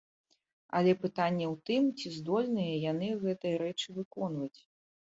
Але 0.79 0.91
пытанне 1.03 1.45
ў 1.53 1.55
тым, 1.71 1.83
ці 1.97 2.07
здольныя 2.17 2.73
яны 2.91 3.09
гэтыя 3.23 3.55
рэчы 3.67 3.89
выконваць? 4.03 4.55